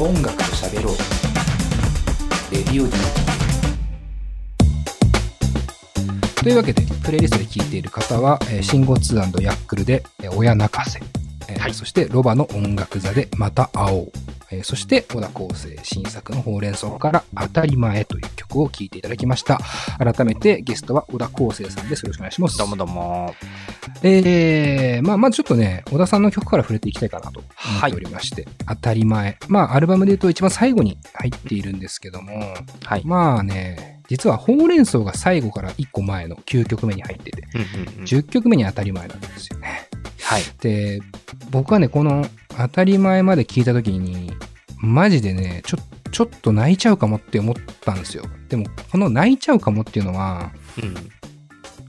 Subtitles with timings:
[0.00, 0.94] 音楽と喋ろう。
[2.50, 2.92] レディオ D
[6.42, 11.00] というわけでプレイリストで聴いている方は「えー、シンゴツーヤックル」で「えー親泣かせ」
[11.48, 11.74] えーはい。
[11.74, 14.12] そしてロバの音楽座で「また会おう」
[14.52, 19.60] えーそして小田康生新作のほうれん草から「当たり前」という曲を聴いていただきました
[19.98, 23.34] 改めてゲストは小田康生さんですよろしくお願いしますどうもどうも。
[24.02, 27.48] えー、まあ、まずちょっとね、小田さんの曲から触れていきたいかなと思
[27.86, 29.38] っておりまして、当たり前。
[29.48, 33.02] まあ、アルバムで言うと一番最後に入っているんですけども、はい。
[33.04, 39.88] まあね、実はほうれん草が最後から1個前の9曲目に入ってて、うんうんうん10曲目に当たり前なんですよね。
[40.22, 40.42] はい。
[40.60, 41.00] で、
[41.50, 42.26] 僕はね、この
[42.62, 44.32] 当たり前まで聞いた時に、
[44.78, 45.78] マジでね、ちょ、
[46.10, 48.24] ちょっと泣いちゃうかもって思ったんですよ。
[48.48, 50.52] でも、この泣いちゃうかもっていうのは、
[50.82, 50.94] うん。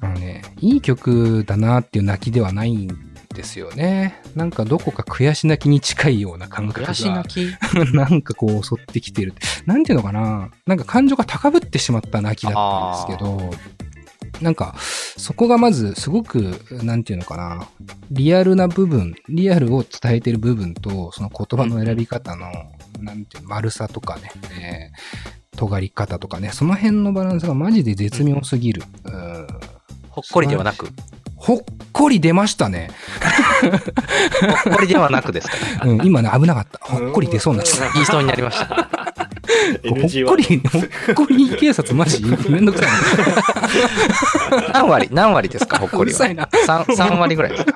[0.01, 2.87] あのね、いい曲だなっていう泣きではないん
[3.33, 4.21] ですよね。
[4.35, 6.87] なんかどこか悔し泣きに近いような感覚が。
[6.87, 7.55] 悔し泣き？
[7.93, 9.33] なんかこう襲ってきてる。
[9.65, 10.49] なんていうのかな？
[10.65, 13.53] なんか感情が高ぶってしまった泣きだったんですけど、
[14.41, 17.67] なんかそこがまずすごく、なんていうのかな
[18.09, 22.51] リアルな部分、リアルを伝えてる部分と、その言葉の選び方の、
[22.99, 28.83] なんていうの、丸さとかね、えー尖り方とかね、その辺のバランスがマジで絶妙すぎる。
[29.03, 29.47] うん
[30.09, 30.89] ほっこりではなく、
[31.37, 31.57] ほっ
[31.93, 32.89] こり出ましたね。
[34.65, 35.91] ほっこりではなくですかね。
[35.93, 36.79] うん、今ね、危なかった。
[36.81, 37.93] ほっこり出そうになっちゃった。
[37.93, 39.00] 言いそうになりました。
[39.87, 42.23] ほっこり、ほっこり警察マジ？
[42.49, 42.89] めんどくさい
[44.73, 45.09] 何割？
[45.11, 45.97] 何割ですかほっな。
[45.97, 46.19] こりは？
[46.19, 46.45] うるさいな。
[46.45, 47.73] 3, 3割ぐらいですか？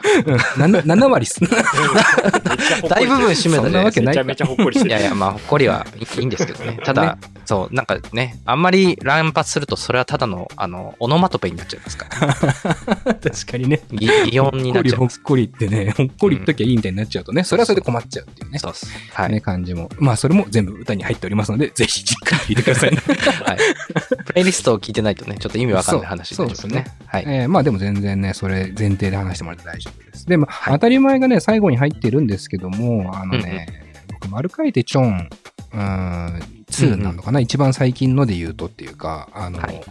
[0.66, 1.40] うんな7割っす。
[2.90, 4.06] 大部分占めたじゃないですか。
[4.08, 4.90] めちゃめちゃほっこりしてる。
[4.90, 6.80] いやいや、まあ、ほっこりはいいいんですけどね。
[6.86, 12.34] ただ、そう、なんかね、あんまり乱発すると、それはただの、あの、オノマトペになっちゃいますから。
[13.16, 13.81] 確かにね。
[13.92, 15.18] 擬擬音になっちゃいます。
[15.18, 18.59] ほっこりってね、ほっこり言っときゃいいみたいになっちゃうとね、それはそれで困っちゃうっていうね。
[18.59, 18.88] そうです。
[19.14, 19.31] はい。
[19.31, 19.90] ね、感じも。
[20.00, 22.98] まあ、それも全部歌に入っておりますので、ぜひじっくり聴いてくださいね。
[23.46, 23.58] はい。
[24.26, 26.86] プレイリストを聞いてないとね、ちょっと意味わかんない話になっちゃいますそうね。
[27.06, 27.24] はい。
[27.28, 30.25] えーまあでも全然ね、それ前提で話してもらって大丈夫です。
[30.25, 33.68] でも、はい当たり前がね、最後に入ってるんですけども、あのね、
[34.14, 35.30] 僕、丸書いてチョン、
[35.74, 39.81] うーん、2なのかな、一番最近ので言うとっていうか、あの、はい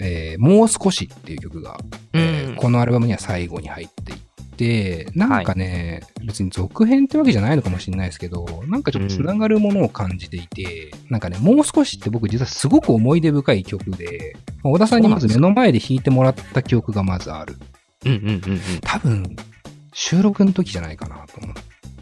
[0.00, 1.78] えーもう少しっていう曲が、
[2.14, 4.20] えーうんこのアルバムには最後に入っていて、
[5.14, 17.56] なんかね、別に続編ってわけじゃないのかもしれないですけど、なんかちょっとつながるものを感じていて、なんかね、もう少しって僕実はすごく思い出深い曲で、まあ小田さんにまず目の前で弾いてもらった記憶がまずある。
[18.04, 18.60] うんうんうんうん。
[18.80, 19.36] 多分、
[19.92, 21.56] 収録の時じゃないかなと思っ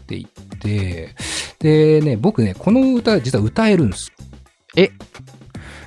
[0.07, 1.15] ていて、
[1.59, 4.11] でね、僕ね、この歌実は歌えるんです。
[4.75, 4.91] え？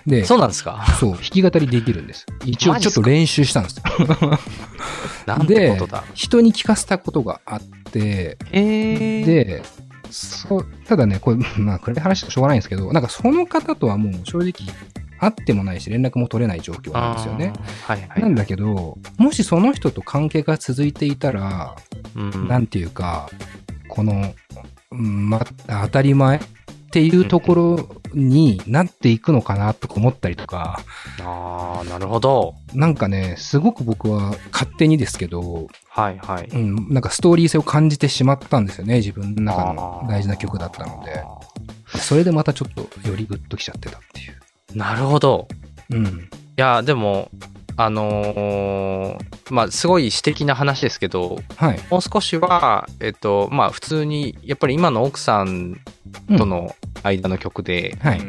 [0.07, 0.85] で、そうなんですか？
[1.01, 2.27] そう、弾き語りできるんです。
[2.45, 3.85] 一応ちょっと練習したんですよ。
[5.27, 6.05] なんてことだ。
[6.15, 9.25] 人に聞かせたことがあって、えー。
[9.25, 9.63] で、
[10.11, 14.53] そう、ただね、これ、 まあ、これで話してもしょうがないんですけど、なんかその方とはもう正直
[15.19, 17.53] 会ってもないし、連絡も取れない状況なんですよね。
[17.87, 18.23] はいはい。
[18.23, 21.75] なんだけど、もしその人と関係が続いていたら、
[22.15, 23.31] うんなんていうか、
[23.89, 24.35] この、
[24.93, 26.41] うんま、当たり前
[26.95, 30.79] っていうところになっていくのかなとか思ったりとか、
[31.21, 32.55] ああ、なるほど。
[32.73, 36.47] なんかね、すごく僕は勝手にですけど、はいはい。
[36.53, 41.25] うん、なんかストーリー性を感じてしまったんですよね、自分の中の大事な曲だったので。
[41.99, 44.79] それでまたちょっとよりグッときちゃってたっていう。
[44.79, 45.49] なるほど。
[45.91, 46.07] うん。
[46.07, 46.11] い
[46.55, 47.29] や、でも、
[47.77, 51.81] あのーまあ、すごい私的な話ですけど、はい。
[51.91, 55.81] もう少しは、えっと、まあ、普通に、やっぱり今の奥さん
[56.29, 58.21] うんとの間の曲で、はい。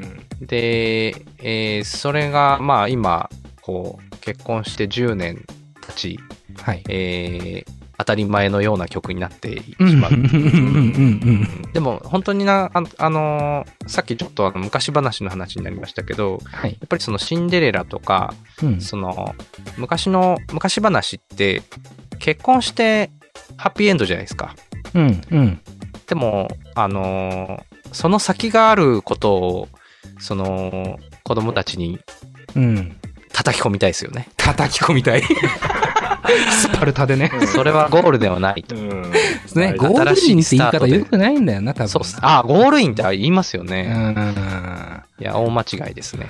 [0.42, 3.30] で、えーそれが、まあ、今、
[3.62, 5.46] こう、結婚して10年
[5.88, 6.20] 経ち、
[6.62, 6.84] はい。
[6.90, 9.76] えー当たり前のような曲になってし。
[9.96, 10.12] まう。
[11.74, 16.72] でも、本当にな、ああのさっきちょっとあの昔話の話になりましたけど、はい。
[16.72, 18.82] やっぱりそのシンデレラとか、うん。
[18.82, 19.36] その
[19.78, 21.62] 昔の昔話って
[22.20, 23.12] 結婚して
[23.58, 24.56] ハッピーエンドじゃないですか。
[24.94, 25.22] うん。
[25.32, 25.62] うん。
[26.08, 29.68] でもあのその先があることを
[30.20, 32.00] その子供たちに
[32.56, 32.96] うん。
[33.36, 34.30] 叩き込みたいですよね。
[34.38, 35.24] 叩き込みたい。
[36.52, 37.32] スパルタでね。
[37.54, 38.76] それはゴールではないと。
[38.76, 39.12] うん。
[39.56, 41.90] ね、ゴールインって言い方よくないんだよな、多分。
[41.90, 42.18] そうっす。
[42.22, 43.84] あ、ゴールインって言いますようね。
[43.84, 45.04] ん。
[45.20, 46.28] いや、大間違いですね。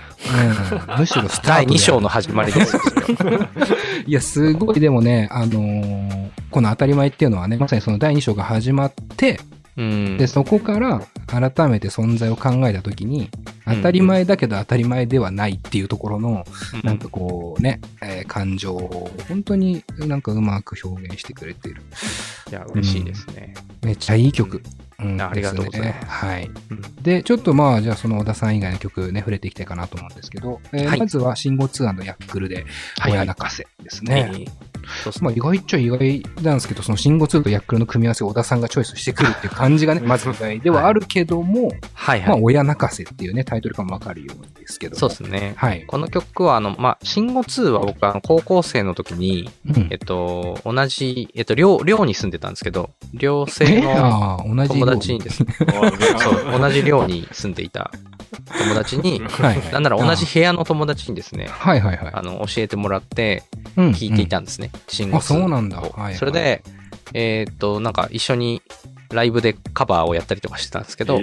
[0.90, 1.00] うん。
[1.00, 2.78] むしろスタート第で2章の始まりです
[4.06, 6.26] いや、すごい、でもね、あのー
[6.56, 9.42] この当たり前っていうのはね、まさにその第2章が始まって、
[9.78, 10.18] うん。
[10.18, 13.30] で、そこから改めて存在を考えたときに、
[13.66, 16.46] 当たり前だけど当たり前ではないっていうところの、
[16.84, 21.82] なんかこうね、えー感情を本当になんかうまく表現してくれてる。
[22.50, 23.54] いや、嬉しいですね。
[23.84, 24.62] めっちゃいい曲。
[25.00, 26.50] うんありがとうございますはい。
[26.72, 32.66] うんで、ちょっとまあ、じゃあその小田さん以外の曲ね、触れていきたいかなと思うんですけど、えーはいまずは、信号2ヤックルで、
[32.98, 34.32] はい親泣かせですね。
[34.34, 42.40] えーそうっすまあ、意外っちゃ意外なんですけど、その信号2とヤックルの組み合わせを小田さんがチョイスしてくるっていう感じがね、 まず意外ではあるけども、まあ、はいはい。
[42.42, 45.00] 親泣かせっていうね、タイトルからもわかるようにですけども。
[45.00, 45.54] そうですね。
[45.58, 45.84] はい。
[45.88, 55.56] この曲は、あの、まあ、信号2は僕、あの、高校生の時に、うんえっと、同じ、えっと、寮、寮に住んでたんですけど、寮生の友達にですね、
[56.20, 57.92] そう、同じ寮に住んでいた
[58.60, 59.74] 友達に、はいはい。
[59.74, 62.12] なんなら同じ部屋の友達にですね、はいはいはい。
[62.14, 63.44] あの、教えてもらって、
[63.78, 64.72] うん聞いていたんですね。
[64.88, 65.80] 信号あそうなんだ。
[65.80, 66.16] をはいはい。
[66.16, 66.64] それで、
[67.14, 68.62] えーっと、なんか一緒に
[69.12, 71.18] ライブでカバーをやったりとかしてたんですけど、え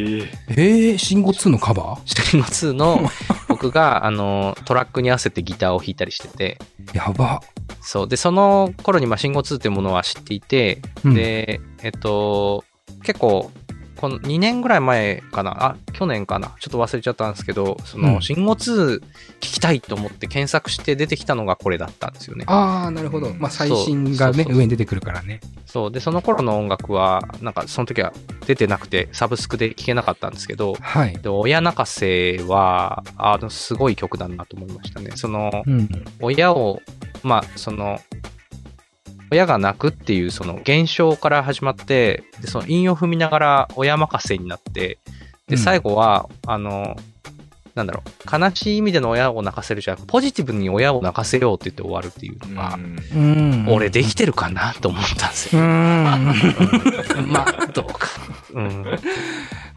[0.54, 3.00] ー、信号2のカバ信号2の
[3.48, 7.42] 僕が、あの、トラックに合わせてギターを弾いたりしてて、ーやば。
[7.80, 8.08] そう。
[8.08, 11.14] で、その頃に、まあ、信号2っていうものは知っていて、うん。
[11.14, 12.64] で、えっと、
[13.02, 13.50] 結構、
[14.02, 19.00] この2年ぐらい前かな、あ、去年かな、ちょっと忘れちゃったんですけど、そうの、ん信号2聞
[19.38, 22.44] きたいと思って検索して出てきたのがこれだったんですよね。
[22.48, 23.32] ああ、なるほど。
[23.34, 25.40] まあ、最新がね、上に出てくるからね。
[25.66, 25.92] そう。
[25.92, 28.12] で、その頃の音楽は、なんかその時は
[28.44, 31.16] 出てなくて、サブスクで聴けなかったんですけど、はい。
[31.18, 35.12] で、親泣かせは、あの、すごい曲だなと思いましたね。
[35.14, 35.88] その、うん。
[36.20, 36.82] 親を、
[37.22, 38.00] まあ、その、
[39.32, 44.98] 親が泣くっていうその現象から始まって、でその韻を踏みながら親任せになって、
[45.48, 45.58] で、うん。
[45.58, 46.96] 最後は、あの、
[47.74, 52.78] なんだろう、悲しい意味での親を泣かせるじゃなく、ポジティブに親を泣かせようって言って終わるっていうのが、
[53.14, 53.66] うん。
[53.68, 55.62] 俺できてるかなと思ったんですよ。
[55.62, 55.68] うん。
[57.32, 58.08] まあ、どうか。
[58.52, 58.84] うん。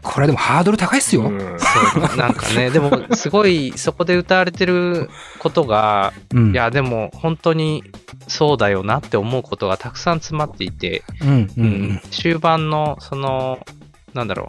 [0.02, 1.22] これでもハードル高いっすよ。
[1.22, 6.52] そう、なんかね、でも、すごい、そこで歌われてることが、うん。
[6.52, 7.82] いや、でも、本当に
[8.28, 11.28] そうだよなって思うことがたくさん詰まっていて、うん。
[11.28, 12.00] ううんん。
[12.10, 13.58] 終盤の、その、
[14.16, 14.48] なんだろ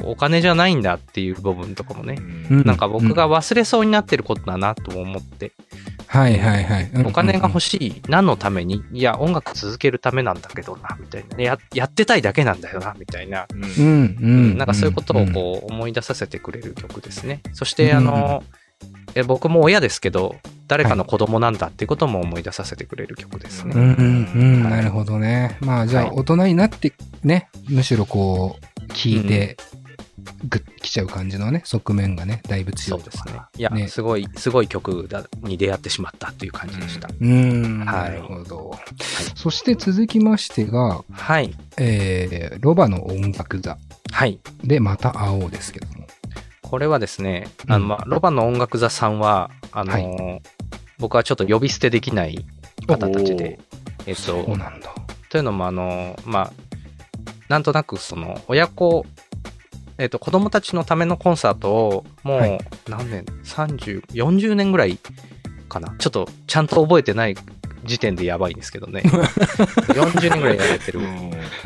[0.00, 2.16] う、お金じゃないんだっていう部分とかもね、
[2.50, 2.64] うん。
[2.64, 5.52] なんか僕が忘れそうになってることだなとも思って、
[6.06, 6.90] はいはいはい。
[6.92, 8.02] うんお金が欲しい。
[8.08, 14.16] 何のために、いや、音楽続けるためなんだけどな、みたいな、ややってたいだけなんだよな、みたいな、うん。
[14.20, 14.58] うん。
[14.58, 17.40] なんかそういうことをこう思い出させてくれる曲ですね。
[17.52, 18.42] そして、あの、
[19.14, 20.36] え僕も親ですけど、
[20.68, 23.74] 誰かの子供なんだっていうことも思い出させてくれる曲ですね。
[23.74, 23.82] うん。
[23.82, 24.32] うん。
[24.34, 24.62] うん。
[24.64, 25.58] はいなるほどね。
[25.60, 26.92] まあ、じゃあ、はい大人になって
[27.22, 29.56] ね、むしろこう、聞いて、
[30.48, 33.34] グッきちゃう感じのね、側面がね、だいぶ強いですね。
[33.56, 37.08] いや、ねすごい、すごい曲だに出会ってしまったっていう感じでした。
[37.08, 37.84] うーん。
[37.84, 38.78] はいなるほど。
[39.34, 41.54] そして続きましてが、はい。
[41.78, 43.78] えー、ロバの音楽座
[44.12, 44.38] はい。
[44.62, 46.06] でまた会おうですけども。
[46.62, 50.40] これはですね、うんあの、まあ、ロバの音楽座さんは、あのー
[51.02, 52.46] 僕はちょっと呼び捨てできない
[52.86, 53.58] 方たちで、
[54.06, 54.94] えっとそう、なんだ。
[55.30, 56.52] というのも、あの、まあ、
[57.48, 59.06] なんとなくその、親子、
[59.98, 62.58] えっ、と、子供たちのためのコンサートを、もう、はい
[62.88, 64.98] 何年、30、40年ぐらい
[65.68, 65.94] かな？
[65.98, 67.36] ちょっと、ちゃんと覚えてない
[67.84, 69.02] 時点でやばいんですけどね。
[69.94, 71.00] 40年ぐらいやられてる。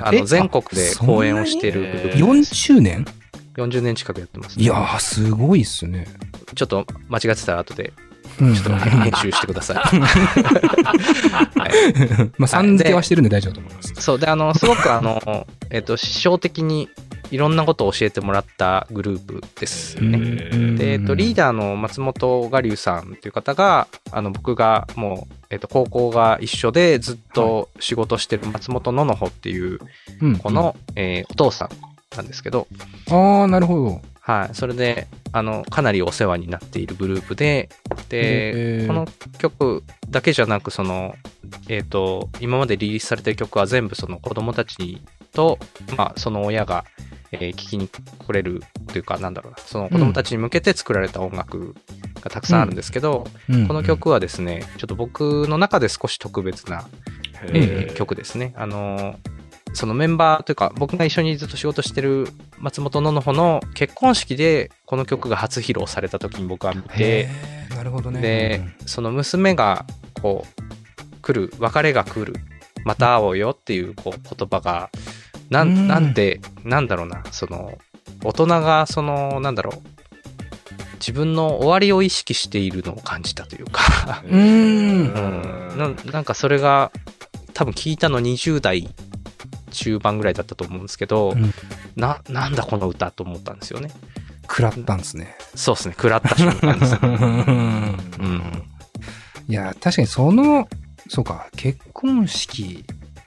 [0.01, 2.73] あえの、全国で公演をしてるグループです。
[2.73, 3.07] 40年
[3.55, 4.65] ？40年近くやってます、ね。
[4.65, 6.07] いやー、すごいっすね。
[6.55, 8.06] ちょっと間違ってたら後で、うん
[8.39, 9.77] ちょっと編集してください。
[9.87, 13.95] はいまあ、さん付けはしてるんで大丈夫だと思います。
[13.99, 14.19] そう。
[14.19, 16.89] で、あの、すごくあの、えっと、師匠的に
[17.31, 20.19] いろんなことを教えてもらったグループですね。
[20.53, 29.81] うんで、えっと、リーダーの松本我流さんという方が、あの、僕がもう、えっと、高校が一緒でずっと仕事してる松本ののほっていう、
[30.21, 31.69] うんこの、えーお父さん
[32.17, 32.67] なんですけど、
[33.11, 34.16] ああ、なるほど。
[34.27, 34.55] はい。
[34.57, 37.69] それで、あの、かなりお世話になっているグループで、
[38.09, 39.07] で、この
[39.39, 41.15] 曲だけじゃなく、その、
[41.69, 45.01] えっ、と、今までリリースされてる曲は全部その子供たち
[45.33, 45.61] と、
[45.97, 46.85] まあ、その親が、
[47.31, 51.77] えー聴きに来れるというか、なんだろうな、その子供たちに向けて作られた音楽
[52.21, 56.85] がたくさんあるんですけど、うんこの曲はですね、ちょっと僕の中で少し特別な、
[57.53, 58.55] えー曲ですね。
[58.57, 59.36] あのー
[59.77, 62.29] そのメンバーというか、僕が一緒にずっと仕事してる
[62.59, 67.29] 松本ののほの結婚式でこの曲が初披露された時に僕は見て、
[67.77, 68.23] なるほどね。
[68.23, 69.85] で、その娘が
[70.23, 72.41] こう、来る、別れが来る、
[72.87, 74.89] また会おうよっていうこう言葉が、
[75.51, 77.77] なうんんなんて、なんだろうな、その、
[78.25, 79.83] 大人がその、なんだろう、
[81.01, 84.23] 自分の終わりを意識しているのを感じたというか。
[84.27, 85.13] うん、
[85.77, 86.93] ななんかそれが
[87.53, 88.89] 多分聞いたの20代
[89.71, 91.53] 中盤ぐらいだったと思うんですけど、うん。
[91.97, 93.91] ななんだこの歌と思ったんですよね。
[94.49, 95.37] 食らったんですね。
[95.55, 95.95] そうですね。
[95.95, 96.97] 食らった瞬間です。
[97.03, 98.63] ううん。
[99.49, 100.69] いや、確かにその、
[101.09, 102.85] そうか、結婚式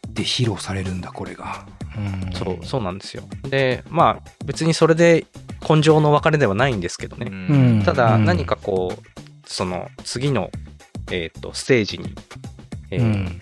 [0.09, 1.65] で披露されるんだ、これが。
[1.97, 2.33] うん。
[2.33, 3.23] そう、そうなんですよ。
[3.49, 5.25] で、まあ、別にそれで
[5.67, 7.27] 根性の別れではないんですけどね。
[7.29, 7.33] う
[7.79, 7.83] ん。
[7.83, 8.25] ただ、うん。
[8.25, 10.51] 何かこう、その、次の、
[11.11, 12.13] えっ、と、ステージに、
[12.91, 13.41] えーうん。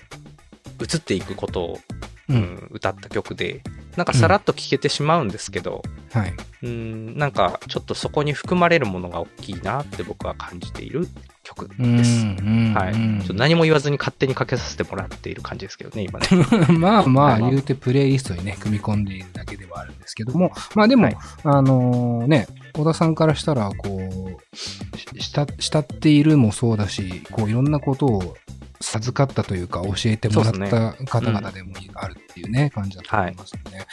[0.80, 1.80] 移っていくことを、
[2.29, 3.63] ううんん歌った曲で、
[3.96, 5.81] なんかさらっと聴けてしまうんですけど、
[6.12, 6.34] はい。
[6.63, 11.07] うん、なんかちょっとそこに含まれるものが大きいなって僕は感じている
[11.43, 12.25] 曲うんです。
[12.25, 12.93] うんはい。
[12.93, 16.27] うんちょっと何も言わずに勝手にかけさせてもらっている感じですけどね、今ね。
[16.77, 24.57] まあまあ、はい言うてプレイリストにね、組み込んでいるだけではあるんですけども、まあでも、はいあのね、小田さんからしたら、こう、
[24.98, 28.36] しした、慕っているもそうだし、こう、いろんなことを
[28.79, 33.86] 授かったというか、教えてもらった方々でもあるっていうね、感じだと思いますよね。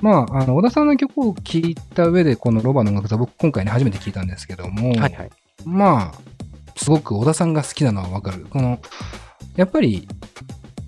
[0.00, 5.30] まあ、あの、小田さんの曲を聴いた上で、このロバの音楽座、僕今回ね、初めて聞いたんですけども、はいはい。
[5.64, 6.32] まあ、
[6.76, 8.46] すごく小田さんが好きなのはわかる。
[8.50, 8.80] この、
[9.56, 10.08] やっぱり、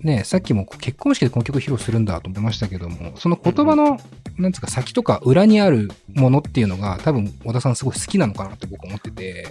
[0.05, 3.97] ね、さっきも結婚式でこの曲披露するんだと思いましたけども、その言葉の、
[4.37, 9.47] なんつうか先とか裏にあるものっていうのが多分小田さんすごい好きなのかなって僕思ってて。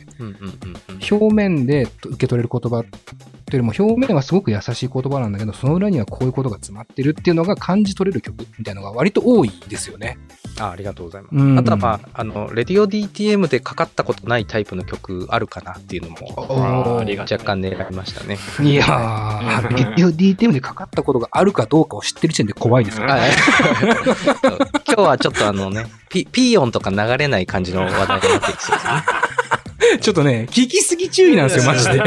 [1.10, 10.18] 表面で受け取れる言葉っていうよりも表面はすごく優しい言葉なんだけど、その裏にはこういうことが詰まってるっていうのが感じ取れる曲みたいなのが割と多いですよね。
[10.58, 11.34] あありがとうございます。
[11.34, 16.16] うんあとはまあ、あの、レディオ DTM でかかったことないタイプの曲あるかなっていうのも、
[16.96, 18.38] 若干狙いましたね。
[18.62, 23.14] いやー、レディオ DTM でかかったことがあるかどうかを知ってる時点で怖いですから。
[23.14, 23.30] はい
[24.86, 29.04] 今日はちょっとあのね、ピピー音とか流れない感じの話題になっていきそうですね。
[30.00, 32.02] ちょっとね、聞きすぎ注意なんですよ、マジで。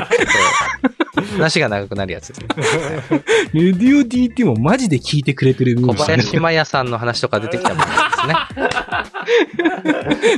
[1.24, 2.48] 話が長くなるやつですね。
[3.54, 8.36] レディオ DT もマジで聞いてくれてる部小分林麻也さんの話とか出てきたもんですね。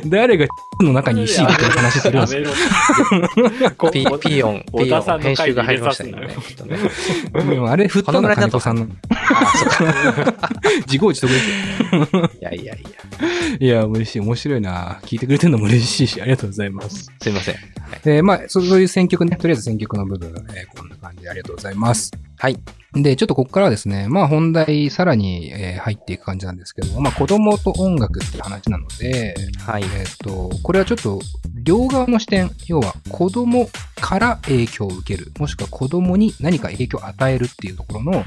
[0.08, 0.48] 誰が
[0.82, 6.12] の中に石入れてる話するんですやめろ こピピー音、ピー音、小田さんの編集が入りましたね。
[6.12, 6.78] さすなよきっとね
[7.34, 8.88] かでもあれ振ったのは金子さんの。
[10.86, 11.50] 自業自得です
[12.40, 12.80] いやいやいや、よ。
[13.60, 14.20] いや、嬉しい。
[14.22, 15.00] 面白いな。
[15.04, 17.12] 聞いてくれてるのも嬉しいし、ありがとうございます。
[17.22, 17.56] すいません。
[18.06, 22.12] えーまあ、そういう選曲ね、とりあえず選曲の部分、えーこんな感じでありがとうございます。
[22.40, 22.58] はい。
[22.94, 29.84] で、ちょっとここからはですね、まあ本題さらに、えー入っていく感じなんですけども、まあ子供と音楽っていう話なので、はい。
[29.84, 31.20] えっ、と、これはちょっと
[31.64, 33.70] 両側の視点、要は子供
[34.00, 38.24] から影響を受ける、もしくは子供に何か影響を与えるっていうところの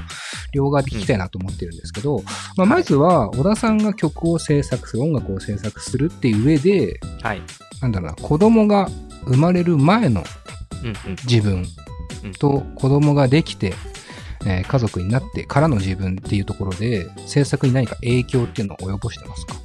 [0.53, 2.23] 両側で聞きたいなと思ってるんですけど、
[2.55, 7.41] まあ、まずは小田さんが曲を制作する、音楽を制作するっていう上で、はい。
[7.81, 8.89] なんだろうな、子供が
[9.25, 10.23] 生まれる前の
[10.83, 10.95] うんうん。
[11.25, 11.67] 自分うん
[12.39, 13.73] と子供ができて、
[14.45, 19.55] えー家族になってからの自分っていうところで、制作に何か影響っていうのを及ぼしてますか？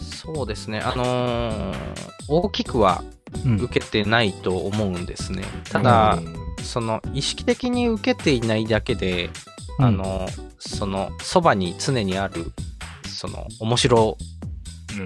[0.00, 0.80] そうですね。
[0.80, 1.94] あのー
[2.28, 3.04] 大きくは
[3.44, 5.42] うん受けてないと思うんですね。
[5.70, 6.18] ただ、
[6.62, 9.30] その意識的に受けていないだけで、
[9.78, 10.26] あの、
[10.58, 12.52] その、そばに常にある、
[13.08, 14.16] その、面白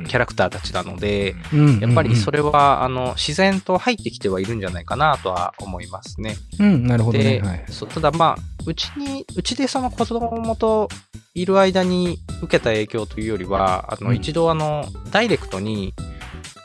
[0.07, 6.37] キャラクターたちなので、うんやっぱりそれ、れは、あの、自然と入ってきてはいるんじゃないかなとは思いますね。
[6.59, 7.40] うん、なるほどね。
[7.40, 7.64] で、はい。
[7.90, 10.88] ただまあ、うちに、うちでその子供と
[11.35, 15.95] いる間に受けた影響というよりは、あの、うん一度あの、ダイレクトに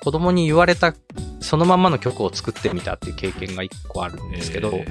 [0.04, 0.94] 子供に言われた、
[1.40, 4.82] そのまんまの曲を作ってみたっていう経験が一個あるんですけど、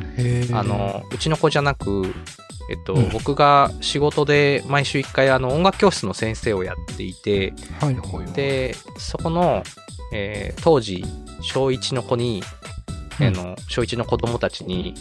[0.53, 2.15] あの、うちの子じゃなく、
[2.71, 8.33] えっと、うん僕が仕事で毎週一回あの音楽教室の先生をやっていて、はいはい。
[8.33, 9.63] で、そこの、
[10.13, 11.05] えー当時、
[11.41, 12.43] 小1の子に、
[13.21, 14.95] うんあの小1の子供たちに、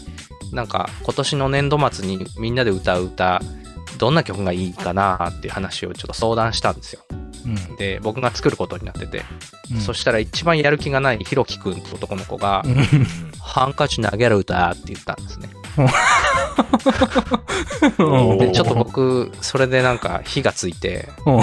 [0.52, 3.42] なんか今年の年度末にみんなで歌う歌、
[3.98, 7.02] どんな曲がいいかなっていう話をちょっと相談したんですよ。
[7.46, 9.24] うんで、僕が作ることになってて、
[9.74, 12.76] うんそしたら一番やる気がないひろきくんって男の子が、うん
[13.44, 15.50] ハンカチ投げる歌って言ったんですね。
[18.00, 21.42] おで、ちょっと僕、それでなんか火がついて、うん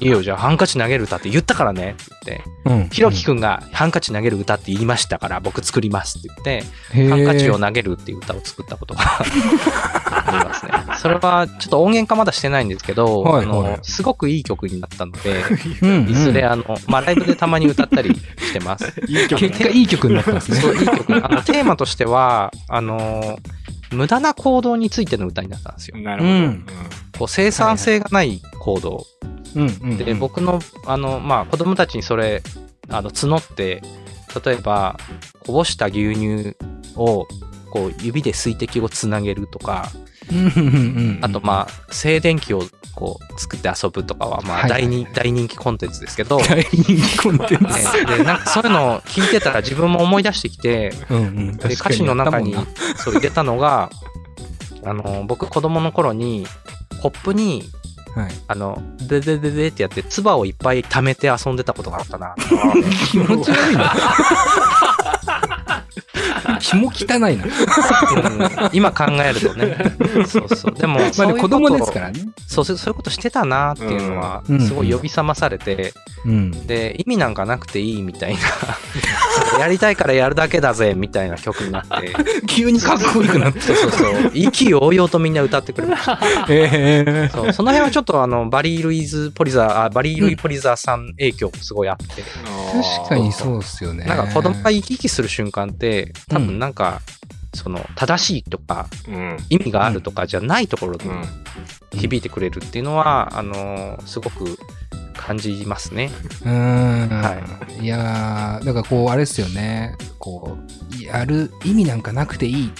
[0.00, 2.88] いいよ、じゃあハンカチ投げる歌って言ったからねって言って、うん。
[2.88, 9.24] ひろきくんがハンカチ投げる歌って言いましたから僕作りますって言って、ハンカチを投げるっていう歌を作ったことが あ
[10.32, 10.72] りますね。
[10.98, 15.42] それはちょっと音源化まだしてないんですけど、はいはいあのすごくいい曲になったので、
[15.82, 18.92] うんいずれあの、まあ、ライブでたまに歌ったりしてます。
[19.06, 20.60] いい曲結果いい曲になったんですね。
[20.60, 21.14] そう、いい曲。
[21.14, 23.38] あの、テーマとしては、あの、
[23.92, 25.98] 無駄な行動についての歌になったんですよ。
[25.98, 26.34] なるほど。
[26.34, 26.66] うん
[27.18, 29.06] こう生産性がない行動。
[29.54, 32.42] うんうんで、僕の、あの、まあ、子供たちにそれ、
[32.88, 33.82] あの、募って、
[34.44, 34.98] 例えば、
[35.46, 36.56] こぼした牛乳
[36.96, 37.26] を、
[37.70, 39.90] こう、指で水滴をつなげるとか、
[41.20, 42.62] あと、まあ、静電気を、
[42.94, 45.06] こう、作って遊ぶとかは、まあ、大人、
[45.48, 48.06] 気コンテンツですけど、ね、大人気コンテンツ。
[48.06, 52.54] で、なんかそういうのを聞いてたら自分も思い出してきて、うんうんで歌詞の中に
[52.96, 53.90] そう入れたのが、
[54.84, 56.46] あの、僕子供の頃に、
[57.00, 57.64] コップに
[58.14, 58.30] はい。
[58.46, 62.34] あの、ででででってやって、唾をいっぱい溜めて遊んでたことがあったな。
[63.10, 63.94] 気持ち悪いな。
[66.72, 67.44] 気も汚いな。
[67.46, 69.76] うん今考えるとね。
[70.26, 70.74] そうそう。
[70.74, 72.20] でも、まあね、子供ですからね。
[72.46, 76.66] そうそうそういうことしてたなっていうのはうん、すごい呼び覚まされて、うん。
[76.66, 78.40] で、意味なんかなくていいみたいな、
[79.58, 82.12] やりたいからやるだけだぜみたいな曲になって、
[82.46, 83.60] 急にかっこよくなって。
[83.60, 86.18] そうそうそう、意気揚々とみんな歌ってくれました。
[86.48, 92.22] ええそうその辺はちょっとあの、バリー・ルイズ・ポリザー、あバリー・ルイ・ポリザーさん影響もすごいあって、
[93.02, 94.04] 確かにそうっすよね。
[94.04, 97.00] なんか子供が生き生きする瞬間って、多うん分なんか、
[97.54, 99.36] その、正しいとか、うん。
[99.50, 101.24] 意味があるとかじゃないところにうん。
[101.98, 104.58] 響いてくれるっていうのは、あのーすごく
[105.22, 106.10] 感じますね。
[106.44, 109.96] うーん。、はいやー、だからこう、あれですよね。
[110.18, 110.58] こ
[111.00, 112.70] う、やる意味なんかなくていいっ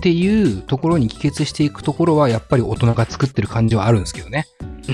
[0.00, 4.46] ていうところに帰結していくところは、やっぱり大人が作ってる感じはあるんですけどね。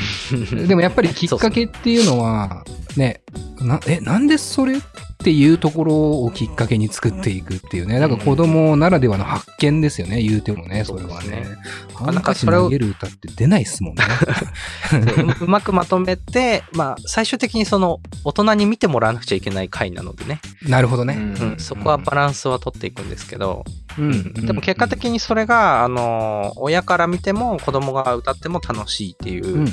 [0.67, 2.65] でもやっぱりきっかけっていうのは、
[2.97, 3.23] ね、
[3.61, 4.81] な、え、なんでそれっ
[5.25, 7.99] ていうところをきっかけに作っていくっていうね。
[7.99, 11.25] だから子供ならではの発見ですよね、言うてもね、それはね。
[11.25, 11.95] そうです。
[11.95, 14.05] ハンカチ投げる歌って出ないっすもんね。
[15.41, 15.45] う。
[15.45, 21.15] うまくまとめて、まあ、最終的にその、大人に見てもらわなくちゃいけない回なのでね、なるほどね。
[21.15, 23.65] うん、そこはバランスは取っていくんですけど、
[23.99, 24.33] うん。
[24.35, 29.67] でも結果的にそれが、あの、親から見ても子供が歌っても楽しいっていう、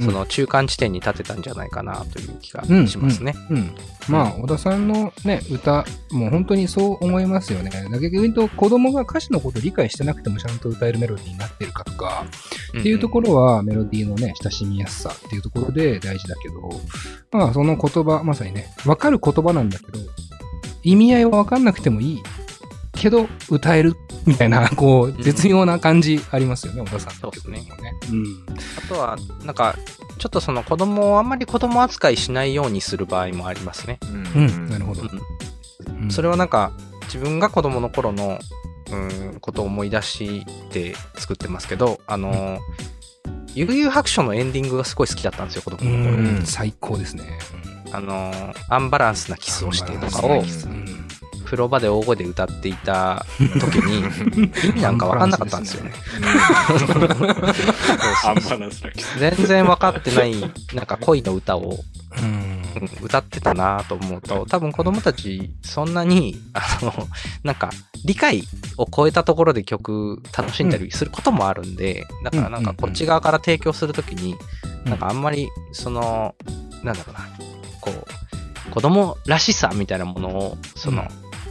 [0.00, 2.88] その中間地点に立てたんじゃないかなという気がうん。
[2.88, 3.34] しますね。
[3.50, 3.74] うん。
[4.08, 7.70] まあ、小田さんのね、歌、もう本当にそう思いますよね。
[7.70, 12.26] だけど言うと、子供が歌詞のことを理解してなくてもちゃんと歌えるメロディーになってるかとか、
[12.78, 16.80] っていうところはメロディーのね、親しみやすさっていうところで大事だけど、
[17.30, 19.98] まあ、その言葉、まさにね、わかる言葉なんだけど、
[20.82, 22.22] 意味合いはわかんなくてもいい
[22.92, 23.94] けど、歌える
[24.26, 27.94] みたいな、こう、絶妙な感じありますよね、小田さんの曲にもね。
[28.10, 28.24] うん。
[28.76, 29.76] あとは、なんか、
[30.18, 33.98] ちょっとその子供をあんまり子供扱いしないようにする場合もありますね。
[34.34, 35.02] うん、なるほど。
[35.02, 36.10] うん。
[36.10, 36.72] それはなんか、
[37.04, 38.38] 自分が子供の頃の、
[38.90, 42.58] うん、ことを思い出して作ってますけど、あの、
[43.54, 46.16] 悠々白書のエンディングがすごい好きだったんですよ、子供うの頃。
[46.40, 47.38] ん、最高ですね。
[47.92, 50.40] あの、アンバランスなキスをしてとかを。
[50.40, 51.07] うん、
[51.48, 53.24] 風呂場で大声で歌っていた
[53.58, 54.00] 時に、
[54.64, 55.94] 意味なんか分かんなかったんですよね。
[59.18, 60.38] 全然分かってない、
[60.74, 61.78] なんか恋の歌を
[63.00, 66.92] 歌ってたなと思うと、多分子供たちそんなに、あの、
[67.44, 67.70] なんか
[68.04, 68.44] 理解
[68.76, 74.36] を超えたところで曲楽しんだりすることもあるんで、だからなんかこっち側から提供するときに、
[74.84, 76.34] なんかあんまり、その、
[76.82, 77.20] なんだろうな、
[77.80, 81.08] こう、子供らしさみたいなものを、その、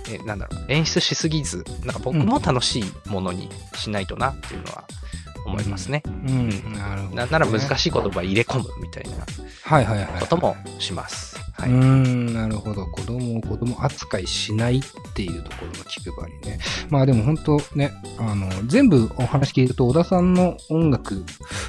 [0.09, 4.83] えなんだろう、演出しすぎず、なんか僕も楽しいものにしないとなっていうのは
[5.45, 6.03] 思いますね。
[6.05, 9.25] うん、なるほど、なんなら難しい言葉入れ込むみたいな
[9.63, 10.07] はいはいはい。
[10.19, 11.37] こともします。
[11.53, 11.69] はい。
[11.69, 12.85] うーん、なるほど。
[12.85, 14.81] 子供を子供扱いしないっ
[15.13, 16.59] ていうところの気配りね。
[16.89, 21.25] まあでも本当ね、あの、全部お話聞いると、小田さんの音楽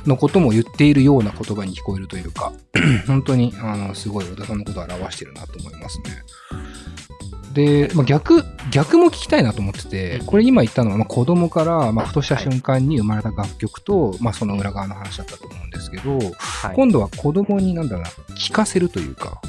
[0.07, 2.53] のことも言っているような言葉に聞こえるというか、
[3.07, 6.23] 本当に、あの、すごい小田さんのことを表してるなと思いますね。
[7.59, 16.77] で、まあ、逆、逆も聞きたいなと思ってて、これ今言ったのは、まあ、子供から、まあ、ふとした瞬間に生まれた楽曲と、まあ、その裏側の話だったと思うんですけど、はい。
[16.77, 19.41] 今度は子供になんだろうな、聞かせるというか、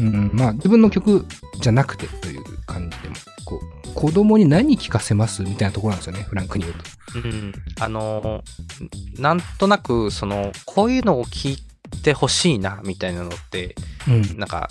[0.00, 1.24] うんうんうんうん、まあ自分の曲
[1.60, 7.28] じゃなくてという感じでも、こう、子供に何聞かせますみたいなところなんですよね、フランクに言うと。
[7.28, 11.58] うん、あのーなんとなく、その、こういうのを聞い
[12.02, 13.76] てほしいな、みたいなのって、
[14.08, 14.38] うん。
[14.38, 14.68] なんか、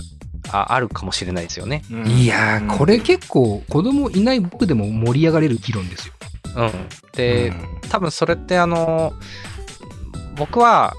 [0.52, 1.84] ああるかもしれないですよね。
[2.06, 6.14] いやー、これ結構子供いない僕でも盛り上がれる議論ですよ。
[6.56, 6.72] うん。
[7.14, 9.14] で、うん多分それって、あのー
[10.36, 10.94] 僕は、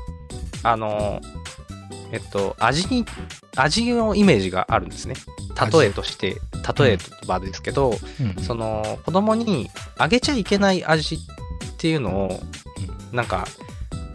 [0.62, 1.34] あのー
[2.12, 3.04] えっと、味に、
[3.56, 5.14] 味のイメージがあるんですね。
[5.72, 6.36] 例えとして、
[6.78, 11.18] 例えばですけど、うんその子供にあげちゃいけない味っ
[11.78, 12.40] ていうのを
[13.12, 13.46] なんか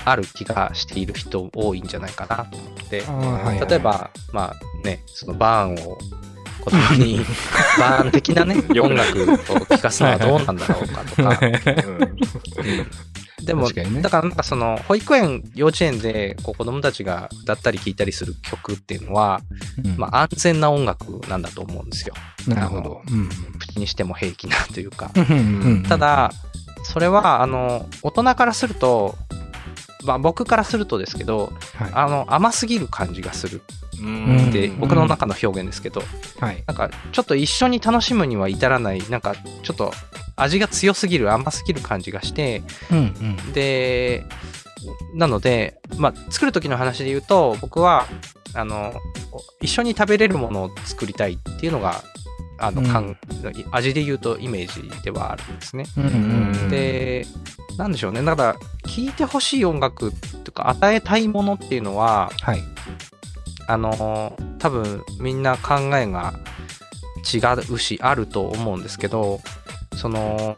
[0.06, 3.60] ある気がしている人多いんじゃないかなと思ってあーはい。
[3.60, 5.98] はい例えばまあねそのバーンを
[6.64, 7.20] 子供に
[7.80, 11.40] バーン的なね 音楽を聴かすのはどうなんだろうかとか。
[13.44, 14.02] でも、ね。
[14.02, 19.42] だからなんかその保育園幼稚園でこう子供たちが歌ったり聴いたりする曲っていうのは、
[19.84, 19.98] うん。
[19.98, 22.14] まあ、安全な音楽なんだと思うんですよ。
[22.48, 23.02] なるほど。
[23.10, 23.30] うん。
[23.58, 25.12] 口にしても平気なというか。
[25.88, 26.32] た、だ、
[26.84, 29.18] それは、あの、大人からすると、
[30.04, 31.92] まあ僕からするとですけど、はい。
[31.94, 33.62] あの、甘すぎる感じがする。
[34.02, 34.48] うん。
[34.50, 36.02] って、うん僕の中の表現ですけど、
[36.40, 36.64] はい。
[36.68, 39.94] なんか、ちょっと一緒に楽しむには至らない、なんか、ちょっと
[40.36, 43.02] 味が強すぎる、甘すぎる感じがして、うんう
[43.50, 43.54] ん。
[43.54, 44.24] で、
[45.14, 48.08] なので、まあ、作る時の話で言うと、僕は、
[48.54, 48.94] あの、
[49.62, 52.04] 一緒に食べれるものを作りたいっていうのが、
[52.60, 53.18] あの、うん
[53.72, 55.86] 味で言うとイメージではあるんですね。
[55.98, 56.08] うんう
[56.66, 57.26] んで、
[57.78, 58.22] なんでしょうね。
[58.24, 60.12] だから、聴いてほしい音楽
[60.44, 62.64] とか、与えたいものっていうのは、はい。
[63.68, 66.34] あの、多分みんな考えが
[67.34, 67.40] 違
[67.72, 69.40] うし、あると思うんですけど、
[69.96, 70.58] その、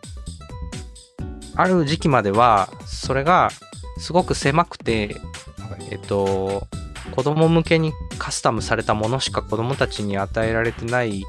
[1.55, 3.49] ある時期までは、それが
[3.97, 5.17] すごく狭くて、
[5.57, 6.67] はいえっと、
[7.11, 11.23] 子供向けにカスタムされたものしか子供たちに与えられてない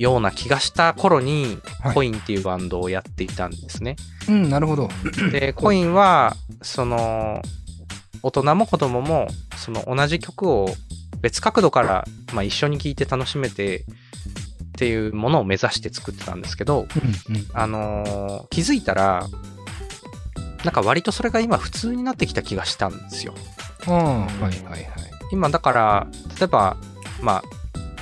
[0.00, 3.96] ような気がした頃に、はいコインっていうバンドをやっていたんですね。
[4.28, 4.88] うん、なるほど。
[5.30, 7.42] で、 コインは、その、
[8.22, 10.74] 大人も子供も、その同じ曲を
[11.20, 13.84] 別角度から、まあ、一緒に聴いて楽しめてっ
[14.78, 16.86] ていうものを目指して作ってたんですけど、
[17.28, 17.46] うんうん。
[17.52, 19.26] あのー気づいたら、
[20.64, 23.34] なんか割とそれが今普通になってきた気がしたんですよ。
[23.86, 24.86] ああ、はいはいはい。
[25.32, 26.06] 今だから、
[26.38, 26.76] 例えば、
[27.20, 27.42] まあ、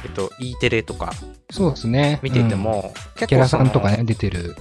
[0.04, 1.12] えっと、E テレとか
[1.50, 2.20] そうですね。
[2.22, 4.54] 見ていても、うん、ケラさんとかね、ね、出てる、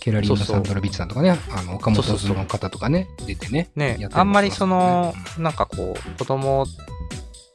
[0.00, 3.70] ケラリーノ・そうそうサンドラビッチさんとかね、あの、岡本そうそうそうの方とかね、出てね。
[3.76, 6.66] ねあんまりそのう、なんかこう、子供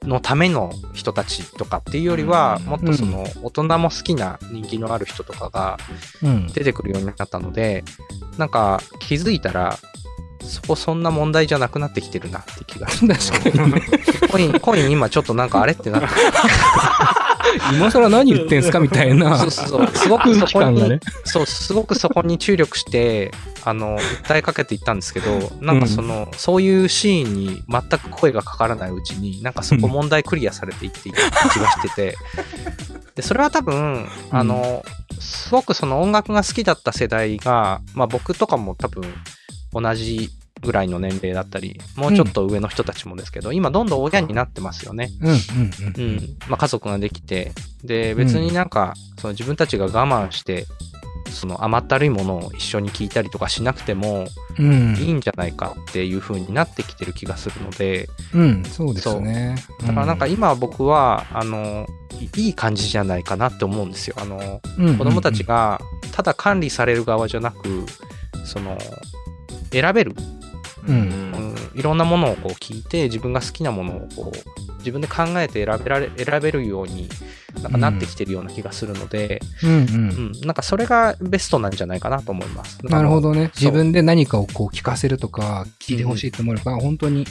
[0.03, 5.77] のための人たちとかっていうよりは、うんもっとその、大人も好きな人気のある人とかが
[6.21, 6.47] うん。
[6.47, 7.83] 出てくるようになったので、
[8.37, 9.77] なんか気づいたら、
[10.41, 13.31] そこそんな問題じゃなくなってきてるなって気がして。
[13.31, 13.81] 確かにね。
[14.31, 16.07] コイン、コイン今ちょっとなんかあれってなって、
[17.73, 19.37] 今更何言ってんすかみたいな。
[19.37, 20.99] そうそうすごく空そこに、ね。
[21.25, 23.31] そう、すごくそこに注力して、
[23.63, 32.17] あの、訴えかけていったんですけど、なんかその、そういうシーンに全く声がかからないうちに、なんかそこ問題クリアされていっていた気がしてて、
[33.15, 34.83] で、それは多分、あの、
[35.19, 39.03] すごくその音楽が好きだった世代が、まあ僕とかも多分
[39.73, 40.29] 同じ
[40.65, 45.11] ぐらいの年齢だったり、もうちょっと上の人たちもですけど、今どんどん親になってますよね。
[45.21, 45.39] うんうんう
[45.97, 46.15] うん。
[46.17, 46.37] ん。
[46.47, 47.51] まあ、家族ができて、
[47.83, 50.65] で、別になんか、その自分たちが我慢して、
[51.29, 54.95] その甘ったるいものを一緒に聞いたりとかしなくてもうん。
[54.95, 59.55] いいんじゃないかっていう風になってきてる気がするので、うん、そうですね。
[59.81, 61.87] だからなんか今僕は、あの、
[62.21, 64.15] いいい感じじゃないかなって思うんですよ。
[64.17, 65.81] あの、うん、子供たちが
[66.13, 67.85] ただ管理される側じゃなく、
[68.45, 68.77] その、
[69.71, 70.15] 選べる、
[70.87, 70.95] うん。
[70.95, 77.09] うん、いろんなものをこう聞いて、自分が好きなものをこう、自分で考えて選べられ、選べるように
[77.65, 82.85] なんかなってきてるような気がするので、うんうんうん、なんかそれがベストなんじゃないかなと思います。
[82.85, 83.51] なるほどね。
[83.55, 87.25] 自分で何かをこう聞かせるとか、聞いてほしいと思えば、本当に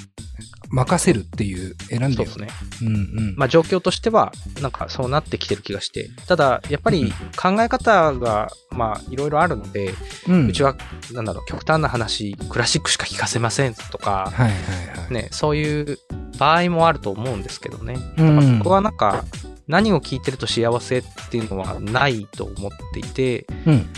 [0.70, 2.48] 任せるっていう選んでるそうですね。
[2.82, 2.98] うんう
[3.32, 3.34] ん。
[3.36, 6.10] まあ状況としては、なんかそうなってきてる気がして。
[6.26, 9.94] ただ、やっぱり考え方が、まあいろいろあるので、
[10.28, 10.76] うんうちは、
[11.12, 14.50] なんだろう、極端な話、クラシックしか聴かせませんとか、はいはい
[14.98, 15.12] はい。
[15.12, 15.98] ね、そういう
[16.38, 17.96] 場合もあると思うんですけどね。
[18.18, 19.24] うん僕はなんか、
[19.66, 23.88] 何を聞いてると幸せっていうのはないと思っていて、うん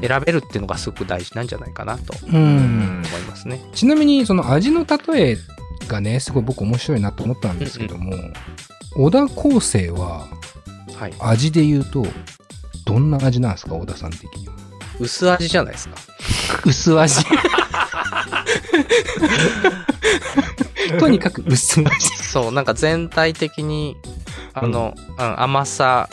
[0.00, 2.14] 選べるっていうのがすごく大事なんじゃないかなと。
[2.26, 2.42] 思い
[3.28, 3.60] ますね。
[3.72, 5.38] ちなみに、その味の例え
[5.88, 8.12] がね、すごい僕面白いなと思ったんですけども、
[8.96, 10.26] 小田康生は
[10.98, 11.14] はい。
[11.18, 12.06] 味で言うと、
[12.86, 14.54] どんな味なんですか、小田さん的には。
[15.00, 15.96] 薄味じゃないですか。
[16.64, 17.24] 薄味。
[20.98, 21.90] とにかく薄味。
[22.22, 23.96] そう、なんか全体的に、
[24.54, 26.08] あの、うん甘さ、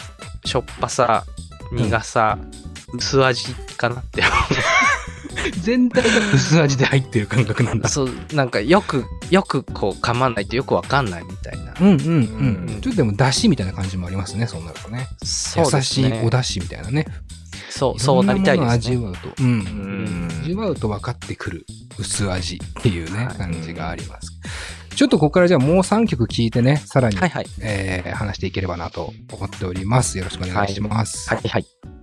[0.46, 1.24] しょっぱさ、
[1.72, 2.38] 苦さ、
[2.94, 4.24] 薄味かなって。
[5.62, 7.88] 全体が薄味で入ってる感覚なんだ。
[7.88, 11.74] そう、なんかよく、よくこう噛まないとよくわかんないみたいな。
[11.80, 12.08] うんうんうう
[12.74, 12.82] んん。
[12.82, 15.08] ちょっとでも、出汁みたいな感じもありますね、そうなるとね。
[15.24, 17.06] そう優しいお出汁みたいなね。
[17.70, 18.74] そう、そうなりたいです、ね。
[18.74, 19.30] 味わうと。
[19.30, 19.34] う。
[19.40, 19.60] うん
[20.28, 21.66] ん味わうと分かってくる
[21.98, 24.34] 薄味っていうね、はい感じがあります。
[24.96, 27.46] ちょっとここからじゃあもう3曲聴いてね、さらに、はいはい。
[27.62, 30.18] えー話していければなと思っております。
[30.18, 31.30] よろしくお願いします。
[31.30, 32.01] はいはい。